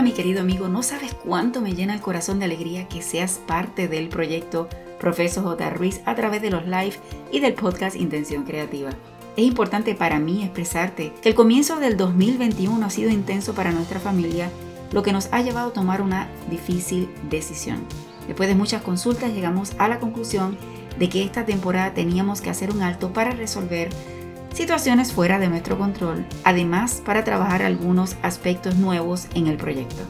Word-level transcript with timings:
mi 0.00 0.12
querido 0.12 0.40
amigo, 0.40 0.68
no 0.68 0.82
sabes 0.82 1.14
cuánto 1.14 1.60
me 1.60 1.74
llena 1.74 1.94
el 1.94 2.00
corazón 2.00 2.38
de 2.38 2.46
alegría 2.46 2.88
que 2.88 3.02
seas 3.02 3.40
parte 3.46 3.88
del 3.88 4.08
proyecto 4.08 4.68
Profesor 4.98 5.44
J. 5.44 5.70
Ruiz 5.70 6.00
a 6.06 6.14
través 6.14 6.40
de 6.40 6.50
los 6.50 6.64
live 6.64 6.94
y 7.30 7.40
del 7.40 7.54
podcast 7.54 7.96
Intención 7.96 8.44
Creativa. 8.44 8.90
Es 9.36 9.44
importante 9.44 9.94
para 9.94 10.18
mí 10.18 10.42
expresarte 10.42 11.12
que 11.22 11.28
el 11.28 11.34
comienzo 11.34 11.78
del 11.78 11.96
2021 11.96 12.84
ha 12.84 12.90
sido 12.90 13.10
intenso 13.10 13.54
para 13.54 13.72
nuestra 13.72 14.00
familia, 14.00 14.50
lo 14.92 15.02
que 15.02 15.12
nos 15.12 15.28
ha 15.32 15.42
llevado 15.42 15.68
a 15.70 15.72
tomar 15.72 16.02
una 16.02 16.28
difícil 16.50 17.08
decisión. 17.28 17.80
Después 18.26 18.48
de 18.48 18.54
muchas 18.54 18.82
consultas 18.82 19.32
llegamos 19.32 19.72
a 19.78 19.88
la 19.88 20.00
conclusión 20.00 20.56
de 20.98 21.08
que 21.08 21.22
esta 21.22 21.44
temporada 21.44 21.94
teníamos 21.94 22.40
que 22.40 22.50
hacer 22.50 22.70
un 22.70 22.82
alto 22.82 23.12
para 23.12 23.32
resolver 23.32 23.90
situaciones 24.54 25.12
fuera 25.12 25.38
de 25.38 25.48
nuestro 25.48 25.78
control, 25.78 26.24
además 26.44 27.02
para 27.04 27.24
trabajar 27.24 27.62
algunos 27.62 28.16
aspectos 28.22 28.76
nuevos 28.76 29.26
en 29.34 29.46
el 29.46 29.56
proyecto. 29.56 30.02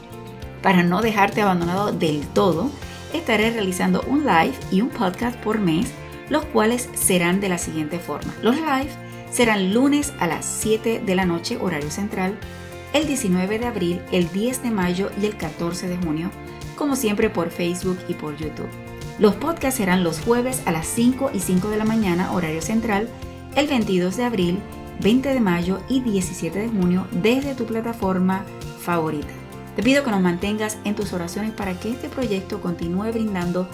Para 0.61 0.83
no 0.83 1.01
dejarte 1.01 1.41
abandonado 1.41 1.91
del 1.91 2.25
todo, 2.27 2.69
estaré 3.13 3.51
realizando 3.51 4.01
un 4.07 4.25
live 4.25 4.53
y 4.71 4.81
un 4.81 4.89
podcast 4.89 5.37
por 5.37 5.59
mes, 5.59 5.91
los 6.29 6.45
cuales 6.45 6.89
serán 6.93 7.39
de 7.41 7.49
la 7.49 7.57
siguiente 7.57 7.99
forma. 7.99 8.33
Los 8.41 8.55
live 8.55 8.89
serán 9.31 9.73
lunes 9.73 10.13
a 10.19 10.27
las 10.27 10.45
7 10.45 11.01
de 11.05 11.15
la 11.15 11.25
noche 11.25 11.57
horario 11.59 11.91
central, 11.91 12.37
el 12.93 13.07
19 13.07 13.59
de 13.59 13.65
abril, 13.65 14.01
el 14.11 14.31
10 14.31 14.63
de 14.63 14.71
mayo 14.71 15.09
y 15.21 15.25
el 15.25 15.35
14 15.35 15.87
de 15.87 15.97
junio, 15.97 16.29
como 16.77 16.95
siempre 16.95 17.29
por 17.29 17.49
Facebook 17.49 17.97
y 18.07 18.13
por 18.13 18.37
YouTube. 18.37 18.69
Los 19.19 19.35
podcasts 19.35 19.77
serán 19.77 20.03
los 20.03 20.21
jueves 20.21 20.61
a 20.65 20.71
las 20.71 20.87
5 20.87 21.31
y 21.33 21.39
5 21.39 21.69
de 21.69 21.77
la 21.77 21.85
mañana 21.85 22.31
horario 22.31 22.61
central, 22.61 23.09
el 23.55 23.67
22 23.67 24.17
de 24.17 24.23
abril, 24.23 24.59
20 25.01 25.33
de 25.33 25.39
mayo 25.39 25.79
y 25.89 26.01
17 26.01 26.57
de 26.57 26.69
junio 26.69 27.07
desde 27.11 27.55
tu 27.55 27.65
plataforma 27.65 28.43
favorita. 28.81 29.33
Te 29.75 29.83
pido 29.83 30.03
que 30.03 30.11
nos 30.11 30.21
mantengas 30.21 30.77
en 30.83 30.95
tus 30.95 31.13
oraciones 31.13 31.51
para 31.51 31.79
que 31.79 31.91
este 31.91 32.09
proyecto 32.09 32.61
continúe 32.61 33.11
brindando 33.11 33.67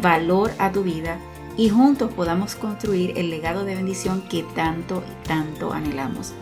valor 0.00 0.52
a 0.58 0.72
tu 0.72 0.82
vida 0.82 1.18
y 1.56 1.70
juntos 1.70 2.12
podamos 2.12 2.54
construir 2.54 3.18
el 3.18 3.30
legado 3.30 3.64
de 3.64 3.74
bendición 3.74 4.22
que 4.28 4.42
tanto 4.54 5.02
y 5.06 5.26
tanto 5.26 5.72
anhelamos. 5.72 6.32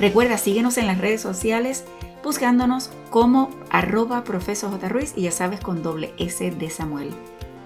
Recuerda, 0.00 0.38
síguenos 0.38 0.78
en 0.78 0.86
las 0.86 0.98
redes 0.98 1.20
sociales 1.20 1.84
buscándonos 2.22 2.90
como 3.10 3.50
arroba 3.70 4.24
profesor 4.24 4.70
J. 4.70 4.88
Ruiz 4.88 5.12
y 5.16 5.22
ya 5.22 5.32
sabes 5.32 5.60
con 5.60 5.82
doble 5.82 6.14
S 6.18 6.50
de 6.50 6.70
Samuel. 6.70 7.10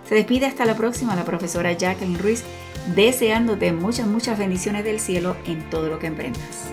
Se 0.08 0.14
despide 0.14 0.46
hasta 0.46 0.64
la 0.64 0.76
próxima 0.76 1.16
la 1.16 1.24
profesora 1.24 1.72
Jacqueline 1.72 2.18
Ruiz, 2.18 2.44
deseándote 2.94 3.72
muchas, 3.72 4.06
muchas 4.06 4.38
bendiciones 4.38 4.84
del 4.84 5.00
cielo 5.00 5.36
en 5.46 5.60
todo 5.70 5.88
lo 5.88 5.98
que 5.98 6.06
emprendas. 6.06 6.70